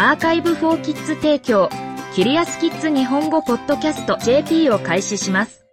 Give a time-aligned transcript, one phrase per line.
[0.00, 1.68] アーカイブフォーキッズ提供、
[2.14, 5.66] キリアスキッズ日本語ポッドキャスト JP を開始します。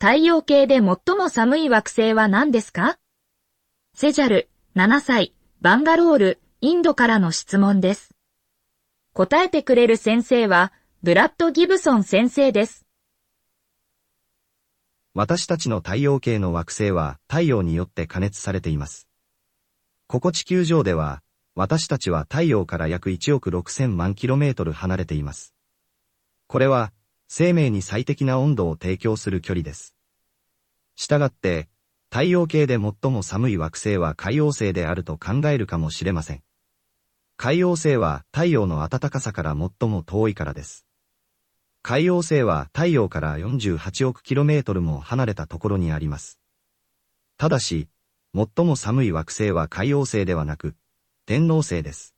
[0.00, 0.82] 太陽系で最
[1.16, 2.98] も寒い惑星は何ですか？
[3.94, 8.16] セジャル、7歳、バンガロール、インドからの質問です。
[9.12, 10.72] 答えてくれる先生は、
[11.04, 12.84] ブラッド・ギブソン先生です。
[15.14, 19.06] 私たちの太陽系の惑星は太陽によって加熱されています。
[20.08, 21.22] ここ地球上では、
[21.58, 25.54] 私たちは太陽から約1億6000万キロメートル離れています。
[26.48, 26.92] これは、
[27.28, 29.96] 生命に最適な温度を提供する距離です。
[30.96, 31.70] したがって、
[32.10, 36.42] 太陽系で最も寒い惑星は海王星であると考えるかもしれません。
[37.38, 40.84] 海王星は太陽の暖かさから最も遠いからです。
[41.80, 46.38] 海王星は太陽から48億キロメートルも離れたところにあります。
[47.38, 47.88] ただし、
[48.34, 50.76] 最も寒い惑星は海王星ではなく、
[51.28, 52.14] 天王星です。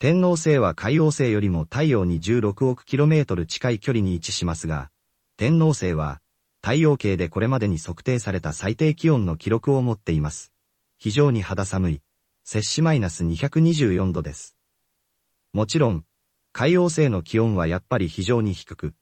[0.00, 4.90] 天王星は海王星よりも太陽に16億 km 近い距離に位置しますが、
[5.36, 6.20] 天王星は
[6.60, 10.52] 太陽系でこれまでに測定された最低気温の記録を持っています。
[10.98, 12.02] 非常に肌寒い、
[12.42, 14.56] 摂氏マイナス224度です。
[15.52, 16.04] もちろん、
[16.50, 18.92] 海王星の気温はやっぱり非常に低く、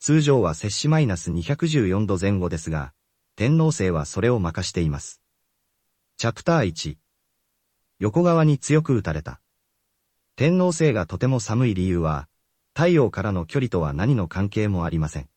[0.00, 2.92] 通常は摂氏マイナス214度前後ですが、
[3.36, 5.22] 天王星はそれを任しています。
[6.16, 6.96] チャプター1
[7.98, 9.40] 横側に強く打たれた。
[10.36, 12.28] 天王星がとても寒い理由は、
[12.74, 15.30] 太陽からの距離とは何の関係もありません。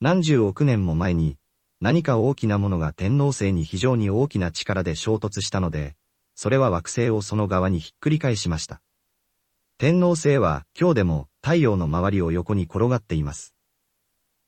[0.00, 1.36] 何十億年も前に、
[1.80, 5.94] 何か大きなものが天王星に非常に大きな力で衝突したので、
[6.34, 8.80] それは惑星をその側にひっくり返しました。
[9.76, 13.54] 天王星は今日でも太陽の周りを横に転がっています。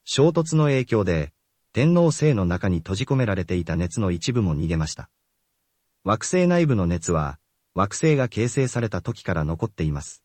[0.04, 1.34] 衝突の影響で、
[1.74, 5.10] 天王星の中に閉じ込められていた熱の一部も逃げました。
[6.02, 7.38] 惑星内部の熱は、
[7.74, 10.24] 惑星が形成された時から残っています。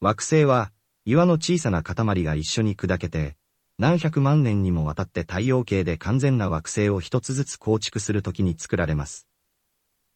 [0.00, 0.70] 惑星は、
[1.04, 3.36] 岩の小さな塊が一緒に砕けて、
[3.76, 9.26] 何百万年にもわたって太陽系で完全な惑星を一つずつ構築するときに作られます。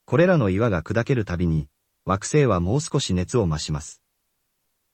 [0.05, 1.69] これらの岩が砕けるたびに、
[2.05, 4.01] 惑星はもう少し熱を増します。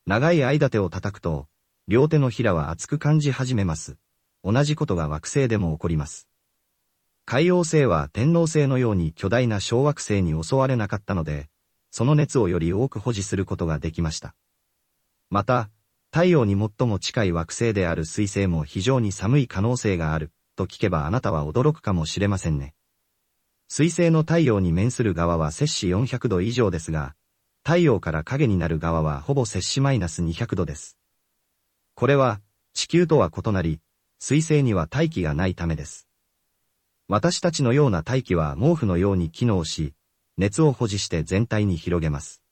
[0.06, 1.46] 長い間手を叩くと、
[1.88, 3.98] 両手のひらは熱く感じ始めます。
[4.42, 6.26] 同じことが惑星でも起こります。
[7.30, 11.50] 海王星は天王星のように巨大な小惑星に襲われなかったので、
[11.90, 14.34] その熱をより多く保持することができました。
[15.28, 15.68] また、
[16.10, 22.74] 太陽に最も近い惑星である水星も非常に寒い可能性がある、と聞けばあなたは驚くかもしれませんね。
[23.68, 27.14] 水星の太陽に面する側は摂氏400度以上ですが、
[27.62, 30.96] 太陽から影になる側はほぼ摂氏マイナス200度です。
[31.94, 32.40] これは、
[32.72, 33.82] 地球とは異なり、
[34.18, 36.07] 水星には大気がないためです。
[37.08, 39.94] 私たちのような大気は毛布のように機能し、
[40.36, 42.42] 熱を保持して全体に広げます。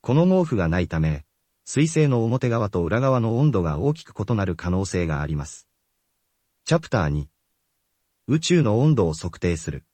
[0.00, 1.24] この毛布がないため、
[1.64, 5.68] 水星の表側と裏側の温度が大きく異なる可能性があります。
[6.64, 7.26] チャプター2
[8.26, 9.84] 宇宙の温度を測定する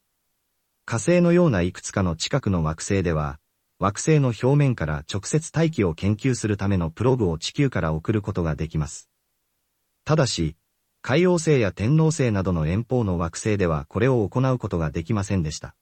[0.86, 3.40] 火星のようないくつかの近くの惑星では、
[3.78, 9.10] 惑星の表面から直接大気を研究するためのプローブを地球から送ることができます。
[10.04, 10.56] ただし、
[11.08, 15.76] 海王星や天王星などの遠方の惑星ではこれを行うことができませんでした。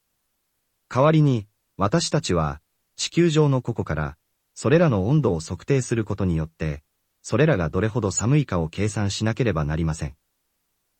[0.91, 1.47] 代わりに、
[1.79, 2.61] 私たちは、
[2.97, 4.19] 地球上の個々から、
[4.53, 6.83] それらの温度を測定することによって、
[7.23, 10.15] それらがどれほど寒いかを計算しなければなりません。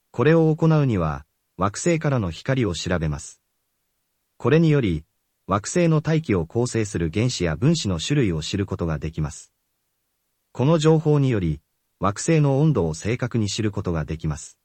[0.09, 3.43] これを行うには、惑星からの光を調べます。
[4.37, 5.05] これにより、
[5.45, 9.53] 惑星の大気を構成する原子や分子の種類を知ることができます。
[10.51, 11.61] この情報により、
[11.99, 14.57] 惑星の温度を正確に知ることができます。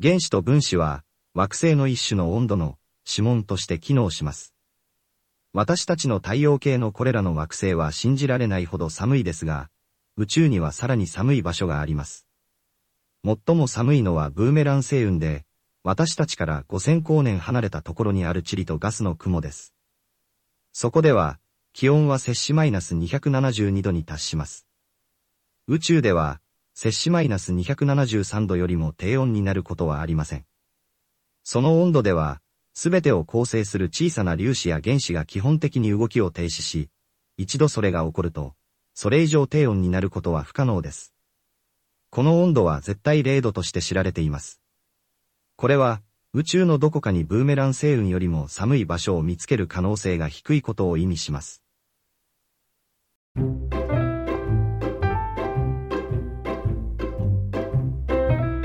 [0.00, 1.04] 原子と分子は、
[1.34, 2.78] 惑星の一種の温度の
[3.08, 4.54] 指紋として機能します。
[5.52, 9.70] 私たちの太陽系のこれらの惑星は信じられないほど寒いですが、
[10.16, 12.26] 宇宙にはさらに寒い場所があります。
[13.24, 15.44] 最も寒いのはブーメラン星雲で、
[15.82, 19.74] 私たちから5000光年離れたところにある塵とガスの雲です。
[20.72, 21.40] そこでは、
[21.72, 24.67] 気温は摂氏マイナス272度に達します。
[25.70, 26.40] 宇宙では、
[26.72, 30.46] 摂氏マイナス273度よりも低温になることはありません。
[31.44, 32.40] その温度では、
[32.72, 36.88] すべてを構成する小さな粒子や原子が基本的に動きを停止し、
[37.36, 38.54] 一度それが起こると、
[38.94, 41.12] それ以上低温になることは不可能です。
[42.08, 44.62] この温度は絶対0度として知られています。
[45.56, 46.00] これは、
[46.32, 51.62] 宇宙のどこかにブーメラン星雲よりも寒い場所を見つける可能性が低いことを意味します。